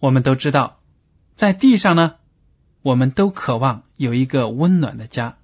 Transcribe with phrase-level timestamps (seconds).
[0.00, 0.80] 我们都知道，
[1.36, 2.16] 在地上呢，
[2.82, 5.38] 我们都渴望有一个温暖的家，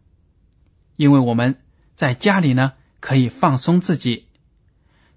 [0.96, 1.60] 因为我们
[1.94, 4.26] 在家里呢可以放松自己。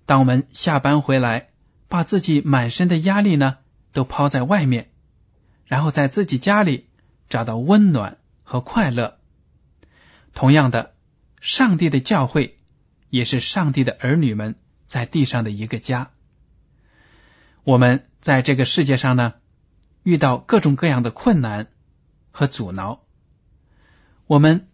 [0.06, 1.50] 当我们下班回来，
[1.88, 3.58] 把自己满身的压力呢
[3.94, 4.92] 都抛在外面，
[5.66, 6.86] 然后在自己家里
[7.30, 9.18] 找到温暖和快乐。
[10.36, 10.94] 同样的。
[11.42, 12.58] 上帝的教会
[13.10, 14.56] 也是上帝的儿女们
[14.88, 16.12] 在地上的一个家。
[17.64, 19.34] 我们在这个世界上呢，
[20.04, 21.68] 遇到各种各样的困难
[22.32, 23.02] 和阻挠。
[24.28, 24.68] 我们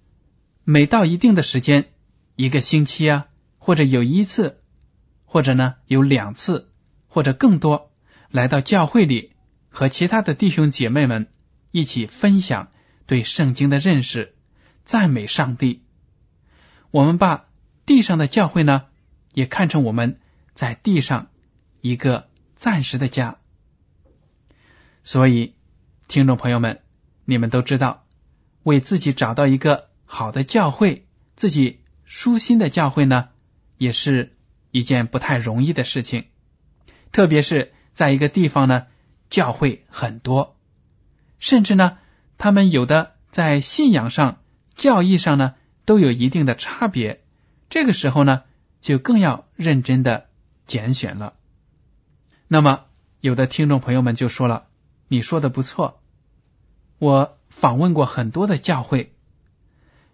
[0.63, 1.89] 每到一定的时间，
[2.35, 4.61] 一个星期啊，或者有一次，
[5.25, 6.71] 或者呢有两次，
[7.07, 7.91] 或者更多，
[8.29, 9.33] 来到教会里
[9.69, 11.27] 和其他的弟兄姐妹们
[11.71, 12.71] 一起分享
[13.05, 14.35] 对圣经的认识，
[14.83, 15.83] 赞美上帝。
[16.91, 17.45] 我们把
[17.85, 18.83] 地上的教会呢，
[19.33, 20.19] 也看成我们
[20.53, 21.27] 在地上
[21.81, 23.37] 一个暂时的家。
[25.03, 25.53] 所以，
[26.07, 26.81] 听众朋友们，
[27.25, 28.05] 你们都知道，
[28.63, 33.29] 为自己找到一个好的教会，自己舒心的教会呢，
[33.77, 34.35] 也是
[34.71, 36.25] 一件不太容易的事情。
[37.11, 38.87] 特别是在一个地方呢，
[39.29, 40.57] 教会很多，
[41.39, 41.97] 甚至呢，
[42.37, 44.41] 他们有的在信仰上、
[44.75, 45.55] 教义上呢。
[45.85, 47.21] 都有一定的差别，
[47.69, 48.41] 这个时候呢，
[48.81, 50.25] 就更要认真的
[50.65, 51.35] 拣选了。
[52.47, 52.85] 那么，
[53.21, 54.67] 有的听众朋友们就说了
[55.09, 56.01] ：“你说的不错，
[56.99, 59.15] 我访问过很多的教会，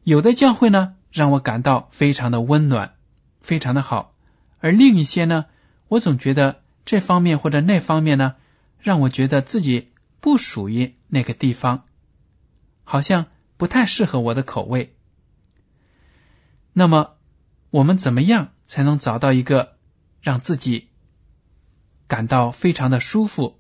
[0.04, 2.94] 有的教会呢让我感到非常的温暖，
[3.42, 4.14] 非常的好；
[4.60, 5.48] 而另一些呢，
[5.90, 8.36] 我总觉得这方面或者那方面呢，
[8.80, 9.92] 让我觉得自己
[10.22, 11.84] 不属于那个地方，
[12.86, 13.26] 好像
[13.58, 14.96] 不太适合我的口味。”
[16.72, 17.16] 那么，
[17.72, 19.74] 我们怎么样才能找到一个
[20.22, 20.88] 让自己
[22.12, 23.58] 感到非常的舒服，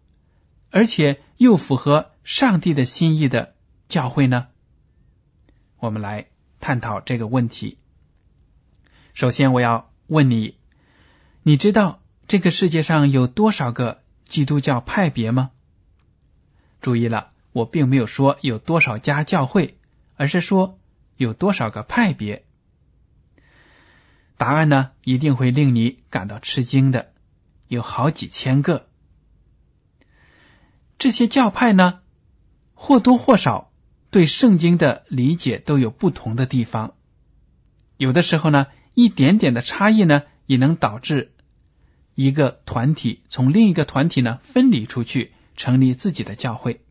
[0.71, 3.55] 而且又符合上帝的心意的
[3.87, 4.47] 教会呢？
[5.79, 6.27] 我们来
[6.59, 7.77] 探讨这个问题。
[9.13, 10.57] 首先，我要问你：
[11.43, 15.51] 你知道这个世界上有多少个基督教派别吗？
[16.81, 19.77] 注意了，我并没有说有多少家教会，
[20.17, 20.77] 而是说
[21.15, 22.43] 有多少个派别。
[24.35, 27.13] 答案呢，一定会令你感到吃惊的，
[27.71, 28.89] 有好几千个。
[30.99, 32.01] 这些教派呢，
[32.73, 33.71] 或多或少
[34.09, 36.95] 对圣经的理解都有不同的地方。
[37.95, 41.31] 有的时候呢，一点点的差异呢，也能导致
[42.13, 46.81] 一个团体从另一个团体呢分离出去，成立自己的教会。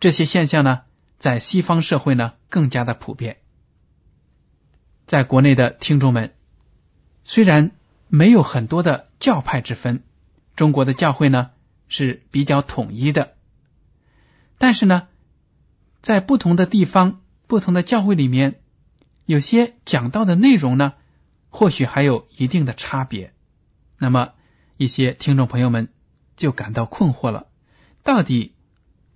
[0.00, 0.82] 这些现象呢，
[1.16, 3.38] 在西方社会呢更加的普遍。
[5.06, 6.34] 在国内的听众们，
[7.24, 7.72] 虽然
[8.10, 10.02] 没有很多的教派之分，
[10.56, 11.50] 中国的教会呢
[11.88, 13.34] 是比较统一的，
[14.58, 15.06] 但是呢，
[16.02, 18.60] 在不同的地方、不同的教会里面，
[19.26, 20.94] 有些讲到的内容呢，
[21.48, 23.32] 或许还有一定的差别。
[23.96, 24.32] 那么，
[24.76, 25.88] 一些听众朋友们
[26.36, 27.46] 就感到困惑了：
[28.02, 28.54] 到底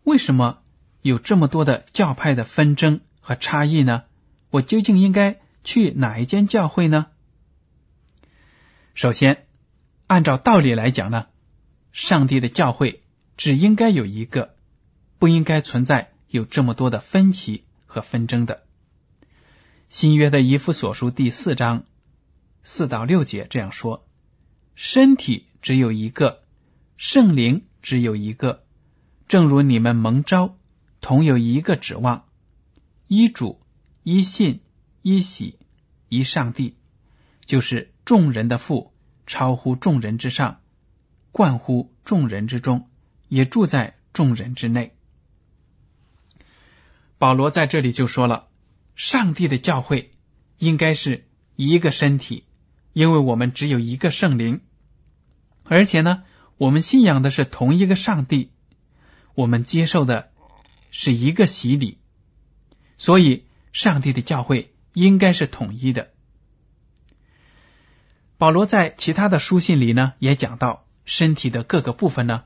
[0.05, 0.61] 为什么
[1.03, 4.05] 有这么多的教派的纷争和差异呢？
[4.51, 5.41] 我究竟应该？
[5.67, 7.07] 去哪一间教会呢？
[8.95, 9.49] 首先，
[10.07, 11.27] 按照道理来讲呢，
[11.93, 13.03] 上帝的教会
[13.37, 14.55] 只应该有一个，
[15.19, 18.63] 不应该存在有这么多的分歧和纷争的。
[19.89, 21.85] 新约的以弗所书第四章
[22.63, 24.07] 四到六节这样说：
[24.77, 26.45] 身体只有一个，
[26.97, 28.65] 圣灵只有一个，
[29.27, 30.57] 正如你们蒙召，
[31.01, 32.27] 同有一个指望，
[33.09, 33.61] 一主，
[34.05, 34.61] 一信，
[35.03, 35.59] 一喜，
[36.09, 36.77] 一上帝，
[37.45, 38.93] 就是众人的父，
[39.27, 40.61] 超乎众人之上，
[41.33, 42.89] 冠乎众人之中，
[43.29, 44.97] 也住在众人之内。
[47.19, 48.49] 保罗在这里就说了。
[48.97, 50.13] 上帝的教会
[50.57, 51.27] 应该是
[51.57, 52.45] 一个身体，
[52.93, 54.61] 因为我们只有一个圣灵，
[55.65, 56.23] 而且呢，
[56.59, 58.53] 我们信仰的是同一个上帝，
[59.35, 60.31] 我们接受的
[60.93, 61.99] 是一个洗礼，
[62.97, 66.14] 所以上帝的教会应该是统一的。
[68.37, 72.45] 保罗在其他的书信里呢，也讲到身体的各个部分呢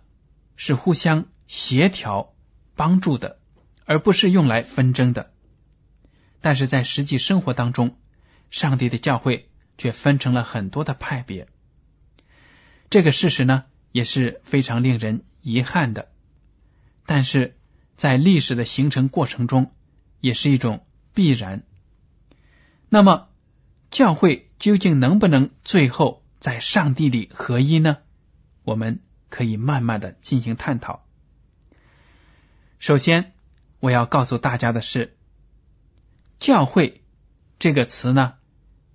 [0.57, 2.35] 是互相协调
[2.77, 3.39] 帮助的，
[3.85, 5.33] 而不是用来纷争的。
[6.41, 7.97] 但是在实际生活当中，
[8.51, 11.49] 上帝的教会却分成了很多的派别。
[12.91, 16.09] 这个事实呢也是非常令人遗憾的，
[17.07, 17.57] 但是
[17.97, 19.73] 在历史的形成过程中
[20.21, 21.65] 也是一种必然。
[22.89, 23.29] 那么，
[23.91, 27.99] 教会究竟能不能最后在上帝里合一呢？
[28.65, 29.01] 我们
[29.31, 31.05] 可以慢慢的进行探讨。
[32.79, 33.33] 首先，
[33.81, 35.17] 我要告诉大家的是。
[36.39, 37.03] 教会
[37.59, 38.35] 这个词呢，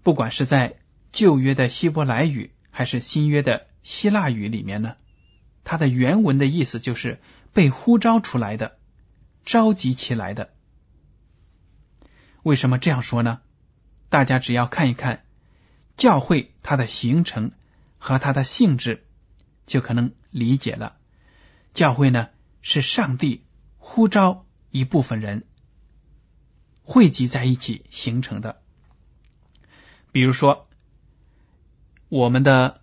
[0.02, 0.78] 不管是在
[1.12, 4.96] 旧约的希伯来语还是新约的希腊语里面呢，
[5.66, 7.22] 它的原文的意思就是
[7.52, 8.78] 被呼召出来的、
[9.44, 10.54] 召集起来的。
[12.44, 13.42] 为什么这样说呢？
[14.08, 15.23] 大家只要看一看
[15.96, 17.52] 教会它的形成
[17.98, 19.06] 和它的性质，
[19.66, 20.98] 就可能理解了。
[21.74, 22.30] 教会呢
[22.62, 23.46] 是上帝
[23.78, 25.46] 呼召一部分人。
[26.84, 28.62] 汇集在一起形成的，
[30.12, 30.68] 比如说，
[32.10, 32.82] 我们的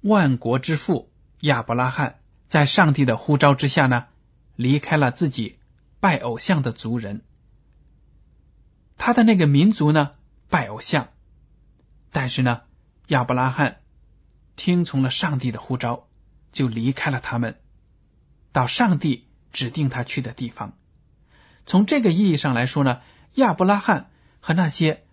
[0.00, 2.18] 万国之父亚伯拉罕，
[2.48, 4.06] 在上帝的呼召之下呢，
[4.56, 5.58] 离开了自己
[6.00, 7.22] 拜偶像的族人，
[8.96, 10.16] 他的那个民族呢
[10.48, 11.10] 拜偶像，
[12.10, 12.62] 但是呢，
[13.08, 13.78] 亚伯拉罕
[14.56, 16.08] 听从了上帝的呼召，
[16.52, 17.60] 就离开了他们，
[18.52, 20.76] 到上帝指定他去的地方。
[21.66, 23.00] 从这个意义上来说呢。
[23.34, 24.10] 亚伯拉罕
[24.40, 25.04] 和那些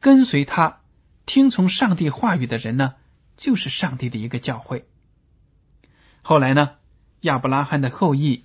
[0.00, 0.80] 跟随他、
[1.24, 2.94] 听从上帝话语的人呢，
[3.38, 4.86] 就是上帝的一个教会。
[6.20, 6.72] 后来呢，
[7.20, 8.44] 亚伯拉罕的后裔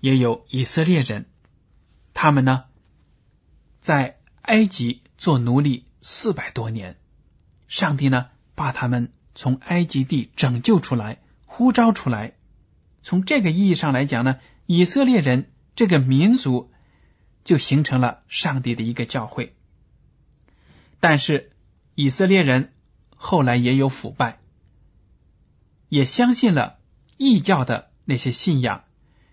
[0.00, 1.26] 也有以色列人，
[2.12, 2.64] 他们呢
[3.80, 6.96] 在埃及做奴隶四百多年，
[7.68, 12.34] 上帝呢把他们从埃及地拯救出来、呼召出来。
[13.02, 16.70] 从这个意义上来讲呢，以色列人这个民族。
[17.44, 19.56] 就形成了上帝的一个教会，
[21.00, 21.50] 但是
[21.94, 22.74] 以色列人
[23.16, 24.38] 后来也有腐败，
[25.88, 26.78] 也相信了
[27.16, 28.84] 异教的那些信仰，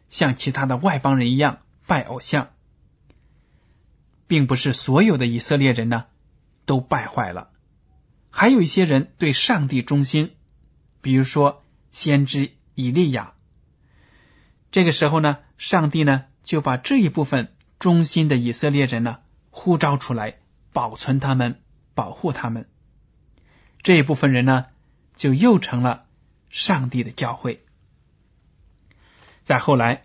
[0.08, 2.52] 像其他的外邦人一样拜偶像，
[4.28, 6.06] 并不是所有的以色列人呢
[6.66, 7.52] 都败坏了，
[8.30, 10.36] 还有一些人对上帝忠心，
[11.02, 13.34] 比如说先知以利亚。
[14.72, 17.51] 这个时候呢，上帝呢就把这一部分。
[17.78, 19.20] 忠心的以色列人呢，
[19.51, 20.38] 呼召出来，
[20.72, 21.62] 保存他们，
[21.94, 22.70] 保护他们。
[23.84, 24.68] 这一部分人呢，
[25.13, 26.06] 就又成了
[26.50, 27.66] 上帝的教会。
[29.44, 30.04] 再后来，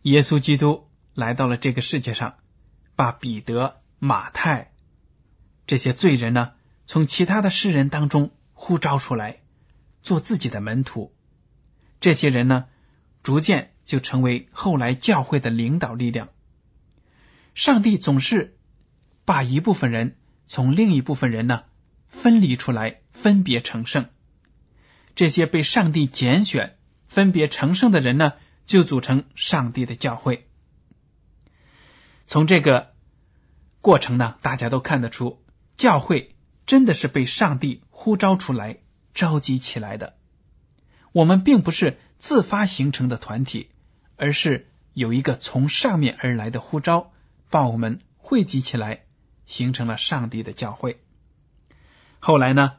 [0.00, 2.36] 耶稣基督来到了这个世界上，
[2.96, 4.72] 把彼得、马太
[5.68, 6.52] 这些罪人呢，
[6.86, 9.42] 从其他的世人当中呼召出来，
[10.02, 11.14] 做自己的门徒。
[12.00, 12.64] 这些人呢，
[13.22, 16.30] 逐渐就成为后来教会的领导力量。
[17.54, 18.56] 上帝总是
[19.26, 21.64] 把一部分人从另一部分人呢
[22.08, 24.08] 分离出来，分别成圣。
[25.14, 28.32] 这些被上帝拣选、分别成圣的人呢，
[28.64, 30.48] 就组成上帝的教会。
[32.26, 32.94] 从这个
[33.82, 35.42] 过程呢，大家都看得出，
[35.78, 36.34] 教会
[36.66, 38.78] 真的是被上帝呼召出来、
[39.14, 40.16] 召集起来的。
[41.12, 43.70] 我们并不是自发形成的团体，
[44.16, 47.12] 而是有一个从上面而来的呼召。
[47.50, 49.04] 把我们汇集起来，
[49.46, 51.00] 形成了上帝的教会。
[52.18, 52.74] 后来呢，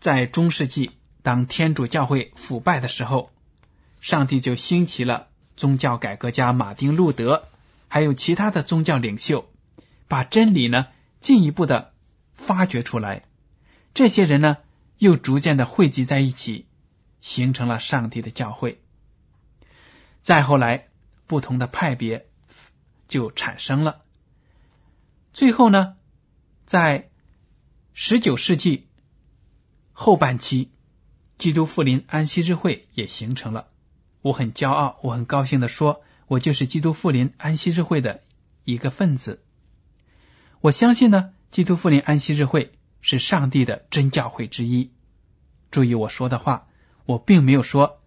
[0.00, 0.90] 在中世纪，
[1.22, 3.30] 当天主教会腐败的时候，
[4.02, 7.48] 上帝就兴起了宗教改革家马丁路德，
[7.88, 9.48] 还有其他的宗教领袖，
[10.08, 10.88] 把真理呢
[11.24, 11.94] 进一步的
[12.34, 13.22] 发掘出来。
[13.94, 14.58] 这些人呢，
[14.98, 16.66] 又逐渐的汇集在一起，
[17.22, 18.82] 形成了上帝的教会。
[20.20, 20.88] 再后来，
[21.26, 22.26] 不同的派别
[23.08, 24.02] 就产生了。
[25.32, 25.96] 最后呢，
[26.66, 27.08] 在
[27.94, 28.88] 十九世纪
[29.94, 30.72] 后半期，
[31.38, 33.68] 基督复临安息日会也形成了。
[34.20, 38.22] 我很骄傲，我很高兴的说，我就是基督复临安息日会的
[38.64, 39.42] 一个分子。
[40.64, 44.92] 我相信呢，基督复临安息日会是上帝的真教会之一。
[45.70, 46.68] 注意我说的话，
[47.04, 48.00] 我并没有说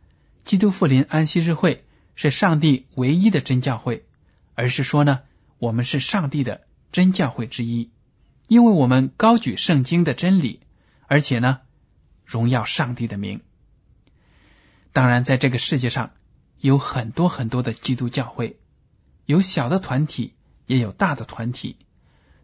[0.43, 1.85] 基督复临安息日会
[2.15, 4.07] 是上帝唯一的真教会，
[4.55, 5.19] 而是说呢，
[5.59, 6.65] 我们是上帝的。
[6.91, 7.91] 真教会之一，
[8.47, 10.61] 因为我们高举圣经的真理，
[11.05, 11.59] 而且呢，
[12.25, 13.41] 荣耀上帝的名。
[14.93, 16.09] 当然，在这个世界上
[16.59, 18.57] 有很多很多的基督教会，
[19.27, 20.33] 有小的团体，
[20.65, 21.77] 也有大的团体，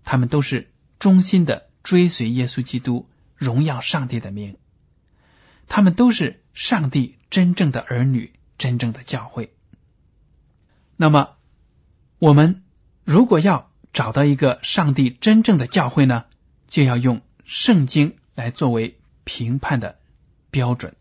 [0.04, 4.58] 他们都是忠心的追随耶稣基督，荣耀上帝的名。
[5.68, 9.54] 他们都是上帝真正的儿女，真正的教会。
[10.98, 11.36] 那么，
[12.20, 12.64] 我们
[13.04, 16.26] 如果要找到一个上帝真正的教会呢，
[16.68, 20.00] 就要用圣经来作为评判的
[20.52, 20.96] 标准，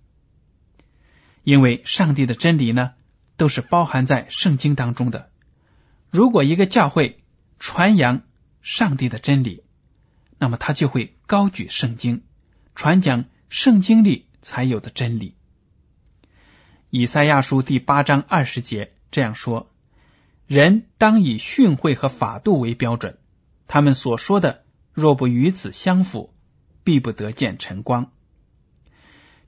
[1.45, 2.93] 因为上帝的真理呢
[3.37, 5.31] 都是包含在圣经当中的。
[6.11, 7.23] 如果一个教会
[7.59, 8.23] 传扬
[8.63, 9.65] 上帝的真理，
[10.39, 12.23] 那么他就会高举圣经，
[12.75, 15.35] 传讲圣经里才有的真理。
[16.91, 19.69] 以赛亚书第八章二十节这样说。
[20.47, 23.19] 人当以训诲和法度为标准，
[23.69, 26.35] 他们所说的若不与此相符，
[26.85, 28.13] 必不得见晨光。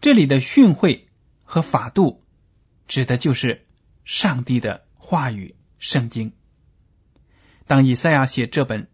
[0.00, 1.02] 这里的训诲
[1.42, 2.22] 和法度，
[2.88, 3.66] 指的就是
[4.04, 6.32] 上帝的话语——圣经。
[7.66, 8.88] 当以赛亚写这本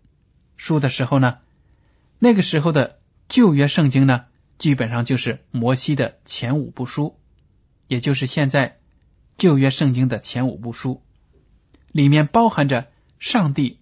[0.60, 1.38] 书的时候呢，
[2.18, 3.00] 那个时候的
[3.30, 4.26] 旧约圣经呢，
[4.58, 7.18] 基本上就是摩西的前五部书，
[7.86, 8.78] 也就是现在
[9.38, 11.02] 旧约圣经的前五部书。
[11.92, 12.88] 里面包含着
[13.18, 13.80] 上帝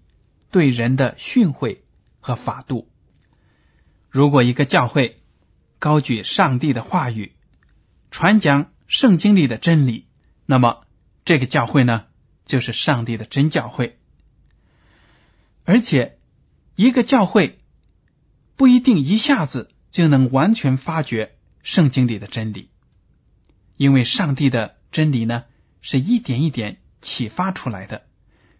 [0.52, 1.78] 对人的训诲
[2.20, 2.88] 和法度。
[4.08, 5.20] 如果一个教会
[5.80, 7.32] 高举上帝的话语，
[8.12, 10.06] 传讲圣经里的真理，
[10.46, 10.86] 那么
[11.24, 12.04] 这个教会呢，
[12.46, 13.98] 就是上帝的真教会。
[15.64, 16.17] 而且，
[16.78, 17.58] 一个教会
[18.54, 22.70] 不一定一下子就能完全发掘圣经里的真理，
[23.76, 25.42] 因为上帝的真理呢，
[25.82, 26.78] 是一点一点。
[27.00, 28.06] 启发出来的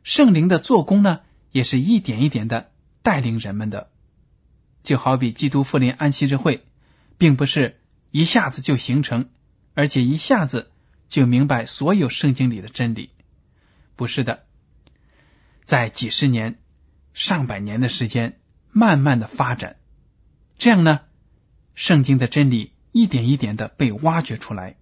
[0.05, 1.21] 圣灵的做工呢，
[1.51, 2.71] 也是一点一点的
[3.03, 3.91] 带领人们的。
[4.85, 6.65] 就好比基督复临安息日会，
[7.19, 7.81] 并不是
[8.13, 9.29] 一下子就形成，
[9.75, 10.71] 而且一下子
[11.09, 13.11] 就明白所有圣经里的真理，
[13.97, 14.45] 不是的，
[15.65, 16.61] 在几十年、
[17.19, 18.39] 上百年的时间，
[18.71, 19.79] 慢慢的发展，
[20.57, 21.01] 这样呢，
[21.75, 24.77] 圣经的真理一点一点的被挖掘出来，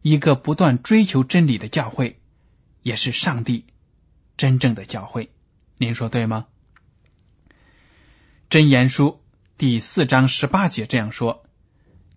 [0.00, 2.16] 一个不断追求真理的教会。
[2.82, 3.66] 也是上帝
[4.38, 5.30] 真正的教会，
[5.76, 6.46] 您说对吗？
[8.48, 9.20] 真言书
[9.58, 11.44] 第四章十八节这样说：“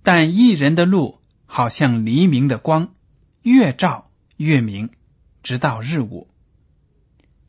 [0.01, 2.95] 但一人的路好像黎明的光，
[3.41, 4.91] 越照越明，
[5.43, 6.29] 直到日午。”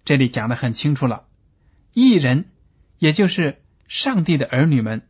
[0.05, 1.29] 这里讲的很清楚了，
[1.95, 2.51] 一人
[2.99, 5.09] 也就是上帝的儿女们，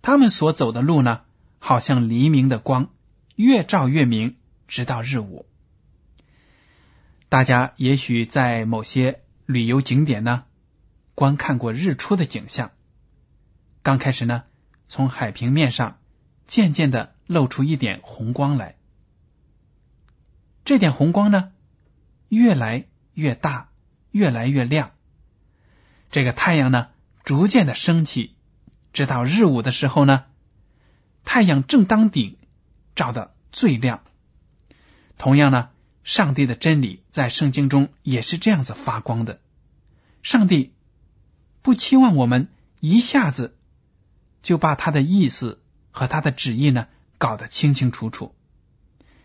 [0.00, 1.22] 他们所走的路呢，
[1.58, 2.90] 好像黎明的光，
[3.34, 4.36] 越照越明，
[4.68, 5.46] 直到日午。
[7.28, 10.44] 大家也许在某些旅游景点呢，
[11.16, 12.70] 观看过日出的景象。
[13.82, 14.44] 刚开始呢，
[14.86, 15.98] 从海平面上
[16.46, 18.76] 渐渐的露出一点红光来。
[20.64, 21.50] 这点红光呢，
[22.28, 23.70] 越来越大，
[24.12, 24.92] 越来越亮。
[26.14, 26.90] 这个太阳呢，
[27.24, 28.36] 逐渐的升起，
[28.92, 30.26] 直到日午的时候呢，
[31.24, 32.36] 太阳正当顶，
[32.94, 34.04] 照的最亮。
[35.18, 35.70] 同样呢。
[36.04, 39.40] 上帝的真理在圣经中也是这样子发光的。
[40.22, 40.74] 上帝
[41.62, 43.56] 不期望我们一下子
[44.42, 48.36] 就把他的意思和他的旨意呢搞得清清楚楚。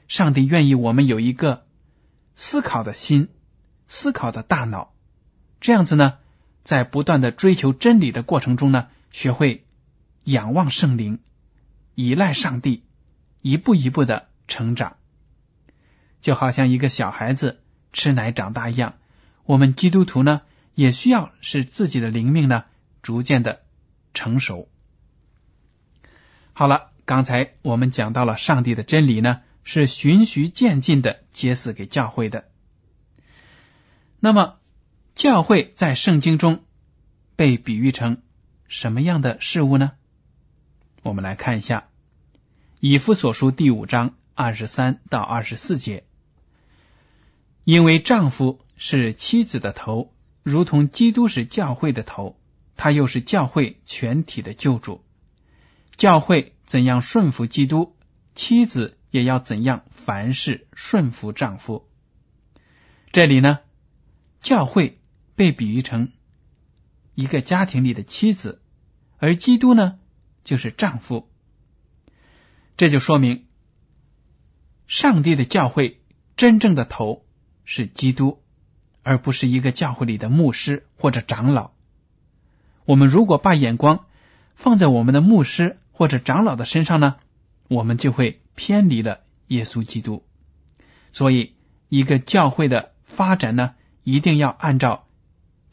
[0.08, 1.68] 上帝愿意我们有一个
[2.34, 3.28] 思考的心、
[3.90, 4.94] 思考的大脑，
[5.60, 6.18] 这样子呢，
[6.70, 9.66] 在不断的追求真理的过程中呢，学会
[10.24, 11.18] 仰望圣灵、
[11.96, 12.84] 依赖上帝，
[13.42, 14.98] 一步一步的成长。
[16.22, 19.00] 就好像一个小孩子吃奶长大一样，
[19.46, 20.42] 我们基督徒呢，
[20.76, 22.66] 也需要使自己的灵命呢
[23.02, 23.62] 逐渐的
[24.14, 24.70] 成熟。
[26.54, 32.46] 好了，刚才我们讲到了上帝的真理呢，是循序渐进的揭示给教会的。
[34.20, 34.60] 那么，
[35.20, 36.64] 教会在圣经中
[37.36, 38.22] 被比喻成
[38.70, 39.92] 什么样的事物呢？
[41.04, 41.90] 我们来看一下，
[42.80, 46.06] 以夫所书第五章二十三到二十四节，
[47.66, 52.40] 因为丈夫是妻子的头，如同基督是教会的头，
[52.78, 55.04] 他又是教会全体的救主。
[55.98, 57.94] 教会怎样顺服基督，
[58.36, 61.90] 妻子也要怎样凡事顺服丈夫。
[63.12, 63.60] 这里呢，
[64.42, 64.98] 教会
[65.40, 66.12] 被比喻成
[67.16, 68.62] 一个家庭里的妻子，
[69.20, 69.98] 而基督呢，
[70.44, 71.30] 就是丈夫。
[72.76, 73.46] 这就说明，
[74.86, 76.02] 上帝的教会
[76.36, 77.26] 真正的头
[77.64, 78.44] 是基督，
[79.02, 81.72] 而不是一个教会里的牧师或者长老。
[82.84, 84.08] 我们如果把眼光
[84.56, 87.16] 放在我们的牧师或者长老的身上呢，
[87.70, 90.26] 我们就会偏离了耶稣基督。
[91.14, 91.54] 所以，
[91.88, 95.06] 一个教会的发展呢，一定要按照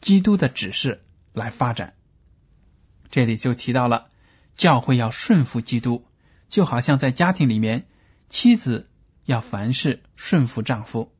[0.01, 1.95] 基督的指示来发展。
[3.09, 4.09] 这里就提到了
[4.55, 6.05] 教会要顺服基督。
[6.49, 7.87] 就好像在家庭里面，
[8.29, 8.89] 妻子
[9.25, 11.13] 要凡事顺服丈夫。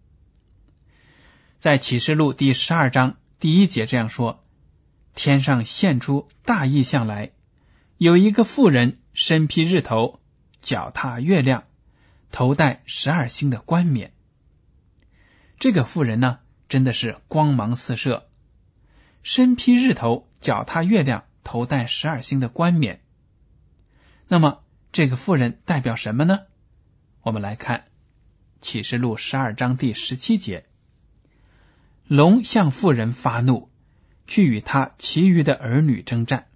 [1.58, 4.46] 在启示录第十二章第一节这样说
[5.16, 7.32] ：“天上现出大异象来，
[7.98, 10.22] 有一个妇人身披日头，
[10.62, 11.66] 脚踏月亮，
[12.32, 14.14] 头戴十二星的冠冕。
[15.60, 18.27] 这个妇人呢，真的是光芒四射，
[19.24, 23.02] 身披日头，脚踏月亮，头戴十二星的冠冕。
[24.28, 24.60] 那么。”
[24.94, 26.40] 这个妇人代表什么呢？
[27.22, 27.84] 我们来看
[28.62, 30.66] 启示录十二章第十七节：
[32.08, 33.70] 龙向妇人发怒，
[34.26, 36.48] 去与他其余的儿女征战。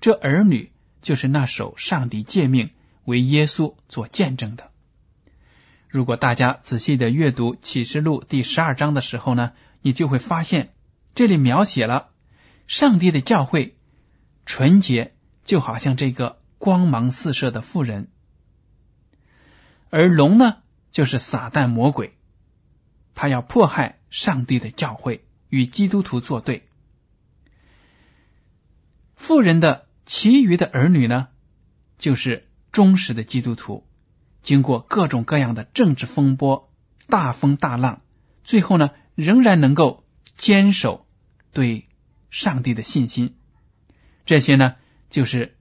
[0.00, 0.70] 这儿女
[1.02, 2.70] 就是那守上帝诫命、
[3.04, 4.70] 为耶稣做见证的。
[5.88, 10.72] 如果大家仔细的阅读启示录第十二章的时候呢，你就会发现，
[11.18, 12.10] 这里描写了
[12.68, 13.76] 上帝的教会
[14.46, 16.38] 纯洁，就好像这个。
[16.58, 18.08] 光芒四射的妇人，
[19.90, 20.58] 而龙呢，
[20.92, 22.16] 就是撒旦魔鬼，
[23.16, 26.68] 他要迫害上帝的教会，与基督徒作对。
[29.16, 31.28] 富人的其余的儿女呢，
[31.98, 33.84] 就是忠实的基督徒，
[34.42, 36.72] 经过各种各样的政治风波、
[37.08, 38.02] 大风大浪，
[38.44, 40.04] 最后呢，仍然能够
[40.36, 41.06] 坚守
[41.52, 41.88] 对
[42.30, 43.36] 上帝的信心。
[44.24, 44.76] 这些呢，
[45.10, 45.54] 就是。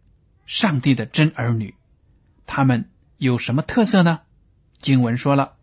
[0.50, 1.76] 上帝的真儿女，
[2.46, 4.22] 他们有什么特色呢？
[4.80, 5.58] 经文说了，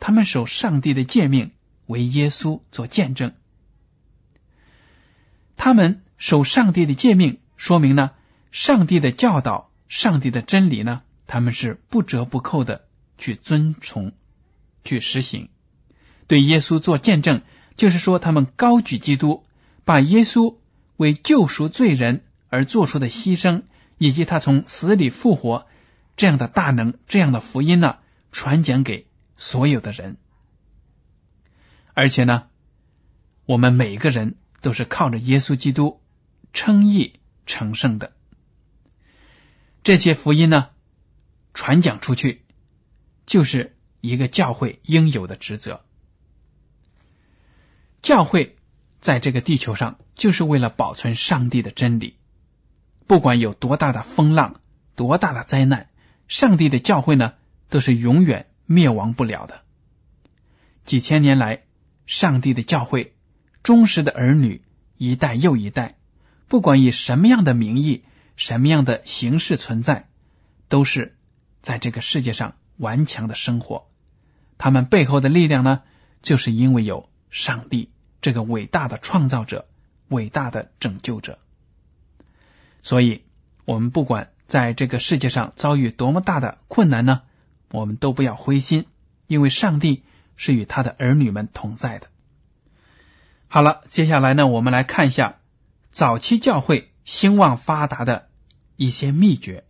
[0.00, 1.50] 他们守上帝的诫命，
[1.84, 3.34] 为耶稣做见证。
[5.54, 8.12] 他们守上帝的诫命，说明呢，
[8.52, 12.86] 上帝的教导、上帝的真理呢，他们是不折不扣的
[13.18, 14.12] 去遵从、
[14.82, 15.50] 去实行。
[16.26, 17.42] 对耶稣做见证，
[17.76, 19.44] 就是说他们高举基督，
[19.84, 20.56] 把耶稣
[20.96, 23.62] 为救赎罪人而做出的牺牲。
[23.98, 25.68] 以及他从死里复活
[26.16, 27.98] 这样的大能，这样的福音呢，
[28.32, 30.16] 传讲给所有的人。
[31.94, 32.48] 而且呢，
[33.46, 36.00] 我们每个人都是靠着耶稣基督
[36.52, 38.12] 称义成圣的。
[39.84, 40.70] 这些福音呢，
[41.54, 42.42] 传讲出去，
[43.24, 45.84] 就是一个教会应有的职责。
[48.02, 48.56] 教会
[49.02, 52.16] 在这个地球上，就是为了保存上帝的真理。
[53.08, 54.60] 不管有多大的风浪，
[54.94, 55.88] 多大的灾难，
[56.28, 57.34] 上帝的教会呢，
[57.68, 59.62] 都是永远灭亡不了的。
[60.84, 61.64] 几千年来，
[62.06, 63.16] 上帝的教会
[63.64, 64.62] 忠实的儿女
[64.96, 65.96] 一代又一代，
[66.46, 68.04] 不管以什么样的名义、
[68.36, 70.08] 什么样的形式存在，
[70.68, 71.16] 都是
[71.60, 73.90] 在这个世界上顽强的生活。
[74.58, 75.82] 他们背后的力量呢，
[76.22, 77.90] 就是因为有上帝
[78.22, 79.66] 这个伟大的创造者、
[80.08, 81.38] 伟大的拯救者。
[82.82, 83.24] 所以，
[83.66, 87.22] 我们不管在这个世界上遭遇多么大的困难呢，
[87.70, 88.86] 我们都不要灰心，
[89.26, 90.04] 因为上帝
[90.36, 92.06] 是与他的儿女们同在的。
[93.48, 95.40] 好了，接下来呢，我们来看一下
[95.90, 98.28] 早期教会兴旺发达的
[98.76, 99.64] 一些秘诀，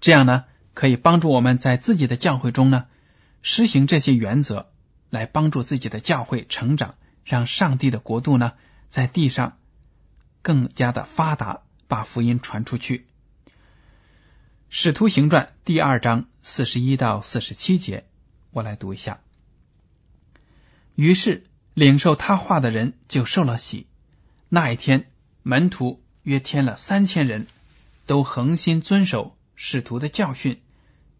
[0.00, 2.86] 这样呢，可以帮助我们在自己的教会中呢
[3.42, 4.70] 实行这些原则，
[5.10, 8.52] 来帮助自己的教会成长，让上帝的国度呢
[8.90, 9.58] 在地上
[10.42, 11.62] 更加的发达。
[11.90, 13.08] 把福音传出去，
[14.68, 18.06] 《使徒行传》第二章四十一到四十七节，
[18.52, 19.18] 我来读一下。
[20.94, 23.88] 于是领受他话的人就受了洗。
[24.48, 25.08] 那一天，
[25.42, 27.48] 门徒约添了三千人，
[28.06, 30.62] 都恒心遵守使徒的教训，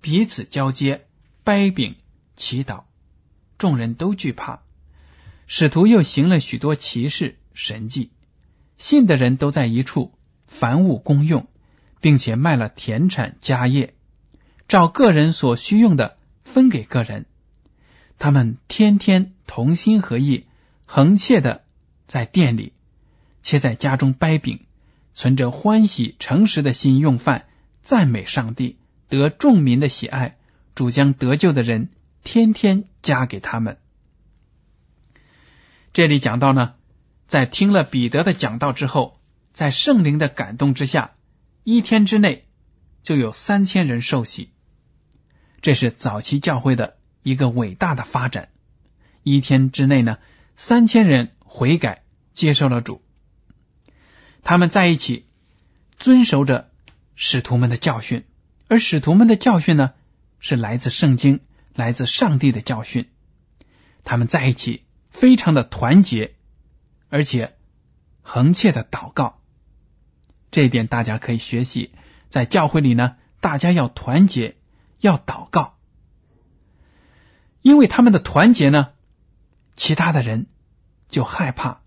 [0.01, 1.09] 彼此交接、
[1.43, 1.97] 掰饼、
[2.37, 2.85] 祈祷。
[3.59, 4.63] 众人都惧怕。
[5.53, 8.13] 使徒又行了许多奇事神迹，
[8.79, 10.15] 信的人都在一处。
[10.47, 11.49] 凡物公用，
[12.01, 13.95] 并且卖了田产家业，
[14.69, 17.27] 照个人所需用的分给个人。
[18.21, 20.47] 他们天天同心合意，
[20.87, 21.65] 恒切的
[22.07, 22.73] 在店里，
[23.43, 24.61] 且在家中掰饼，
[25.17, 27.47] 存着欢喜诚实的心用饭，
[27.83, 28.77] 赞美上帝，
[29.09, 30.37] 得众民的喜爱。
[30.77, 31.91] 主将得救的人
[32.23, 33.79] 天天加给他们。
[35.93, 36.75] 这里讲到呢，
[37.27, 39.21] 在听了彼得的讲道之后，
[39.53, 41.17] 在圣灵的感动之下，
[41.65, 42.47] 一天之内
[43.03, 44.51] 就有三千人受洗。
[45.63, 48.51] 这是早期教会的一个伟大的发展。
[49.25, 50.19] 一天之内呢，
[50.57, 53.03] 三千人悔改接受了主。
[54.45, 55.27] 他们在一起
[55.99, 56.71] 遵守着
[57.17, 58.25] 使徒们的教训，
[58.69, 59.93] 而使徒们的教训呢，
[60.39, 61.41] 是来自圣经，
[61.75, 63.11] 来自上帝的教训。
[64.05, 64.85] 他们在一起。
[65.21, 66.35] 非常的团结，
[67.11, 67.55] 而且
[68.23, 69.39] 恒切的祷告，
[70.51, 71.93] 这一点大家可以学习。
[72.31, 74.57] 在教会里呢，大家要团结，
[74.99, 75.75] 要祷告，
[77.61, 78.93] 因为他们的团结呢，
[79.77, 80.47] 其他的人
[81.11, 81.83] 就害怕。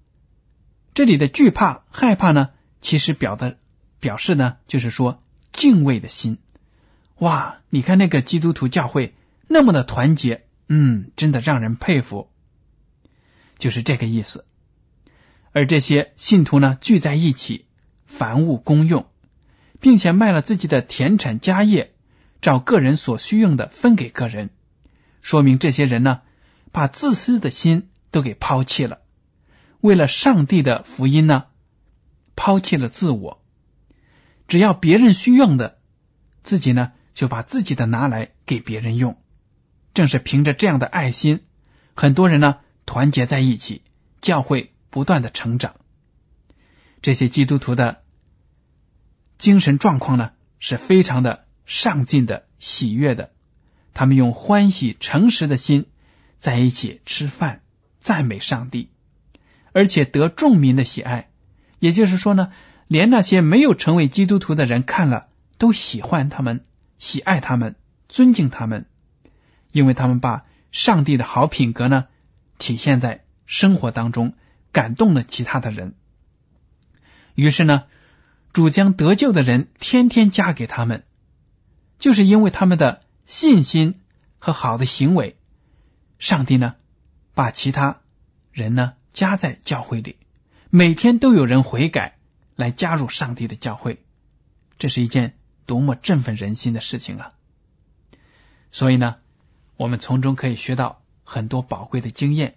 [0.93, 2.51] 这里的惧怕、害怕呢，
[2.83, 3.57] 其实表的
[3.99, 6.37] 表示呢，就是说敬畏的心。
[7.17, 9.15] 哇，你看那个基督徒教会
[9.47, 12.29] 那么的团结，嗯，真的让人佩服。
[13.63, 14.45] 就是这个意思，
[15.53, 17.65] 而这些信徒呢，聚在一起，
[18.05, 19.05] 凡物公用，
[19.79, 21.93] 并且卖了自己的田产家业，
[22.41, 24.49] 照个人所需用的分给个人，
[25.21, 26.23] 说明这些人呢，
[26.73, 28.99] 把自私的心都给抛弃了，
[29.79, 31.45] 为了上帝的福音呢，
[32.35, 33.41] 抛弃了自我，
[34.49, 35.77] 只要别人需用的，
[36.43, 39.15] 自己呢就把自己的拿来给别人用。
[39.93, 41.45] 正是凭着这样的爱心，
[41.93, 42.57] 很多人呢。
[42.85, 43.81] 团结在一起，
[44.21, 45.75] 教会不断的成长。
[47.01, 48.01] 这些基督徒的
[49.37, 53.31] 精神状况呢，是非常的上进的、喜悦的。
[53.93, 55.85] 他们用欢喜、诚实的心
[56.39, 57.61] 在一起吃饭，
[57.99, 58.89] 赞美上帝，
[59.71, 61.29] 而且得众民的喜爱。
[61.79, 62.51] 也就是说呢，
[62.87, 66.63] 连那些没有成为基督徒的人看了都喜欢他们、
[66.97, 67.75] 喜爱他们、
[68.07, 68.85] 尊敬他们，
[69.71, 72.05] 因为他们把上帝的好品格呢。
[72.63, 74.35] 体现在生活当中，
[74.71, 75.95] 感动了其他的人。
[77.35, 77.83] 于是呢，
[78.53, 81.03] 主将得救的人天天加给他们，
[81.99, 83.99] 就是因为他们的信心
[84.39, 85.35] 和好的行为，
[86.19, 86.75] 上帝呢
[87.33, 87.99] 把其他
[88.53, 90.15] 人呢加在教会里，
[90.69, 92.15] 每天都有人悔改
[92.55, 94.05] 来加入上帝的教会，
[94.77, 97.33] 这是一件多么振奋人心的事情啊！
[98.71, 99.17] 所以呢，
[99.75, 101.02] 我们从中可以学到。
[101.23, 102.55] 很多宝贵的经验，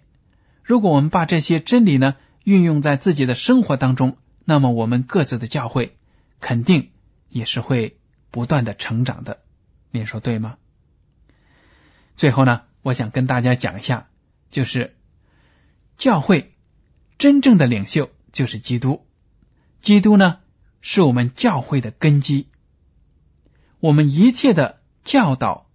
[0.63, 5.97] 如果我们把这些真理呢运用在自己的生活当中，那么我们各自的教会
[6.39, 6.91] 肯定
[7.29, 7.97] 也是会
[8.29, 9.39] 不断的成长的。
[9.91, 10.57] 您说对吗？
[12.15, 14.07] 最后呢，我想跟大家讲一下，
[14.51, 14.95] 就是
[15.97, 16.55] 教会
[17.17, 19.05] 真正的领袖就是基督，
[19.81, 20.39] 基督呢
[20.81, 22.47] 是我们教会的根基，
[23.79, 25.69] 我们一切的教导、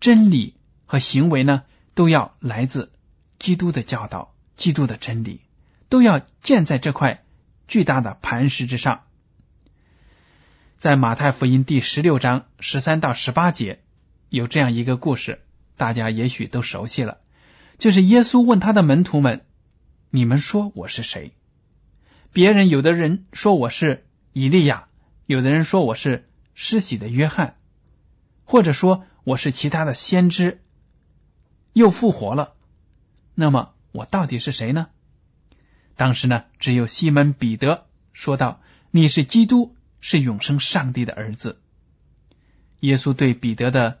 [0.00, 1.64] 真理和行为呢。
[1.94, 2.92] 都要来自
[3.38, 5.40] 基督的教导，基督的真理，
[5.88, 7.24] 都要建在这块
[7.68, 9.02] 巨大的磐石之上。
[10.78, 13.80] 在马太福音第十六章十三到十八节，
[14.28, 15.42] 有这样一个故事，
[15.76, 17.18] 大家也许都熟悉了，
[17.78, 19.44] 就是耶稣问他的门徒们
[20.10, 21.34] ：“你们说我是谁？”
[22.32, 24.88] 别人有的人说我是以利亚，
[25.26, 27.56] 有的人说我是施洗的约翰，
[28.44, 30.62] 或者说我是其他的先知。
[31.72, 32.54] 又复活了，
[33.34, 34.88] 那么我到底是谁呢？
[35.96, 41.60] 当时呢，只有西门彼得说道：“你是基督，是永生上帝的儿子。”
[42.80, 44.00] 耶稣对彼得的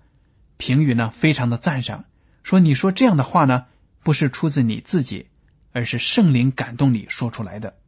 [0.56, 2.04] 评语呢，非常的赞赏，
[2.42, 3.66] 说：“你说这样的话呢，
[4.02, 5.28] 不是出自你自己，
[5.72, 7.78] 而是圣灵感动你说出来的。”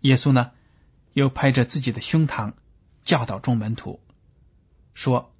[0.00, 0.50] 耶稣呢，
[1.12, 2.54] 又拍着自己的胸膛，
[3.04, 4.00] 教导众门徒
[4.92, 5.32] 说：“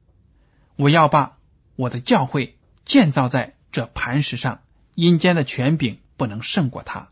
[0.77, 1.37] 我要把
[1.77, 4.63] 我的教会。”建造在这磐石上，
[4.95, 7.11] 阴间的权柄不能胜过他。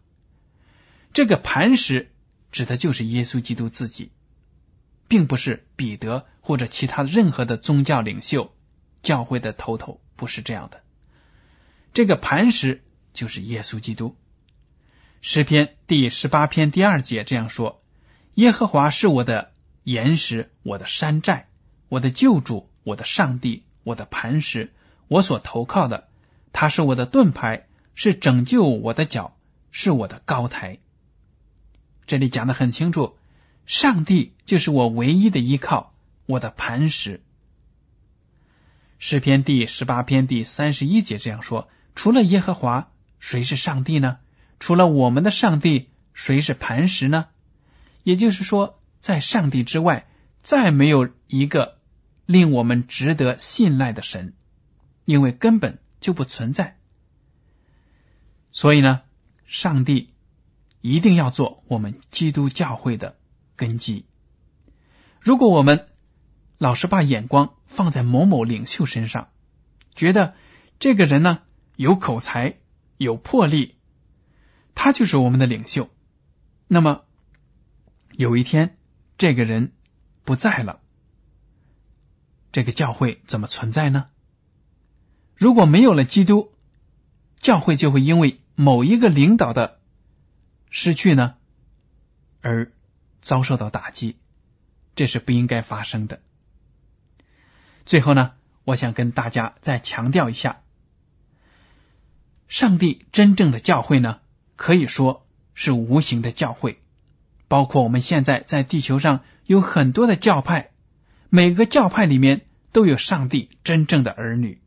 [1.13, 2.13] 这个磐石
[2.53, 4.11] 指的就是耶稣基督自己，
[5.09, 8.55] 并不是彼得或者其他任何的宗教领袖、
[9.03, 10.83] 教会的头头，不是这样的。
[11.95, 14.17] 这个磐石就是耶稣基督。
[15.23, 17.83] 诗篇第十八篇第二节这样说
[18.35, 19.53] ：“耶和华是我的
[19.83, 21.49] 岩石，我的山寨，
[21.89, 24.73] 我的救主，我的上帝，我的磐石。”
[25.11, 26.07] 我所投靠的，
[26.53, 29.37] 他是我的盾牌，是拯救我的脚，
[29.73, 30.79] 是我的高台。
[32.07, 33.19] 这里讲的很清楚，
[33.67, 35.93] 上帝就是我唯一的依靠，
[36.27, 37.25] 我的磐石。
[39.01, 44.19] 诗篇第十八篇第三十一节这样说：“除了耶和华，谁是上帝呢？
[44.61, 47.27] 除了我们的上帝，谁是磐石呢？”
[48.05, 50.07] 也就是说，在上帝之外，
[50.41, 51.79] 再没有一个
[52.27, 54.35] 令我们值得信赖的神，
[55.11, 56.79] 因为根本就不存在。
[58.53, 59.03] 所以呢，
[59.45, 60.15] 上帝
[60.81, 63.19] 一定要做我们基督教会的
[63.57, 64.07] 根基。
[65.21, 65.89] 如果我们
[66.59, 69.31] 老是把眼光放在某某领袖身上，
[69.95, 70.35] 觉得
[70.79, 71.43] 这个人呢
[71.77, 72.59] 有口才、
[72.97, 73.75] 有魄力，
[74.75, 75.91] 他就是我们的领袖，
[76.69, 77.05] 那么
[78.13, 78.79] 有一天
[79.19, 79.73] 这个人
[80.25, 80.81] 不在了，
[82.53, 84.09] 这个教会怎么存在呢？
[85.41, 86.53] 如果没有了基督，
[87.39, 89.81] 教会就会因为某一个领导的
[90.69, 91.37] 失去呢
[92.43, 92.73] 而
[93.23, 94.19] 遭受到打击。
[94.95, 96.21] 这是不应该发生的。
[97.87, 98.33] 最后呢，
[98.65, 100.61] 我想跟大家再强调一下，
[102.47, 104.21] 上帝真正的教会呢，
[104.57, 106.83] 可以说是无形的教会，
[107.49, 110.73] 包括我们现在在地球上有很多的教派，
[111.31, 114.61] 每个教派里面都有上帝真正的儿女。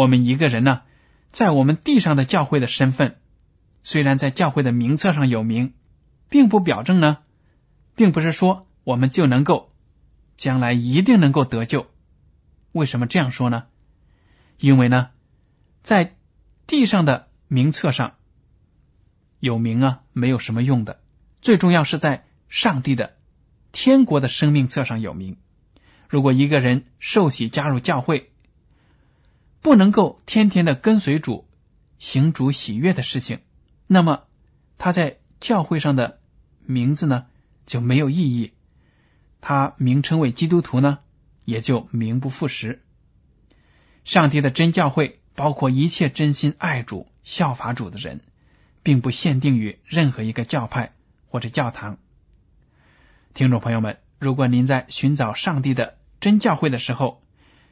[0.00, 0.80] 我们一个人呢，
[1.30, 3.18] 在我们地上的教会的身份，
[3.84, 5.74] 虽然在教会的名册上有名，
[6.30, 7.18] 并不表证呢，
[7.94, 8.66] 并不是说。
[8.82, 9.74] 我们就能够
[10.38, 11.86] 将来一定能够得救。
[12.72, 13.64] 为什么这样说呢？
[14.58, 15.10] 因为呢，
[15.82, 16.16] 在
[16.66, 18.14] 地上的名册上
[19.38, 20.98] 有名啊，没有什么用的。
[21.42, 23.16] 最重要是在上帝的
[23.70, 25.36] 天国的生命册上有名。
[26.08, 28.29] 如果一个人受洗加入教会，
[29.62, 31.46] 不能够天天的跟随主
[31.98, 33.40] 行主喜悦的事情，
[33.86, 34.24] 那么
[34.78, 36.18] 他在教会上的
[36.64, 37.26] 名字呢
[37.66, 38.52] 就没有意义。
[39.42, 40.98] 他名称为基督徒呢，
[41.44, 42.82] 也就名不副实。
[44.04, 48.20] 上帝的真教会包括一切真心爱主、效法主的人，
[48.82, 50.92] 并不限定于任何一个教派
[51.28, 51.98] 或者教堂。
[53.34, 57.22] 听众朋友们，如果您在寻找上帝的真教会的时候，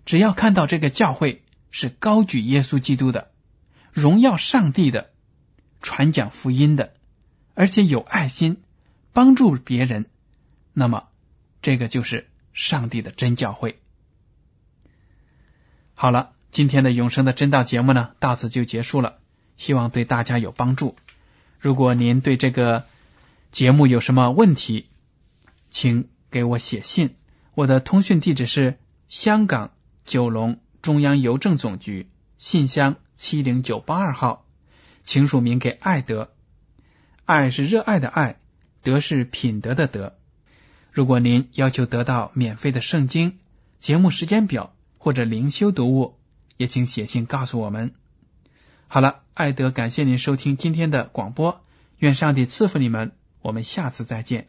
[0.05, 3.31] 只要看到这个教会是高举耶稣基督的、
[3.93, 5.11] 荣耀上帝的、
[5.83, 6.95] 传讲福音的，
[7.55, 8.63] 而且有爱心
[9.13, 10.07] 帮助别人，
[10.73, 11.09] 那么。
[11.61, 13.81] 这个就是上帝的真教会。
[15.95, 19.19] 好了，今天的永生的真道节目呢，到此就结束了。
[19.57, 20.95] 希望对大家有帮助。
[21.59, 22.87] 如果您对这个
[23.51, 24.87] 节目有什么问题，
[25.69, 27.17] 请给我写信。
[27.57, 28.79] 我的通讯地址是
[29.09, 29.73] 香港
[30.05, 34.47] 九龙中央邮政总局信箱七零九八二号，
[35.05, 36.31] 请署名给爱德。
[37.27, 38.39] 爱是热爱的爱，
[38.83, 40.17] 德是品德的德。
[40.91, 43.39] 如果您要求得到免费的圣经
[43.79, 46.15] 节目时间表或者灵修读物，
[46.57, 47.93] 也请写信告诉我们。
[48.87, 51.61] 好了，艾德，感谢您收听今天的广播，
[51.99, 54.49] 愿上帝赐福你们，我们下次再见。